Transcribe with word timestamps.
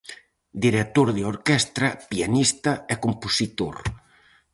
Director 0.63 1.07
de 1.17 1.23
orquestra, 1.31 1.87
pianista 2.09 2.71
e 2.93 2.95
compositor. 3.03 3.75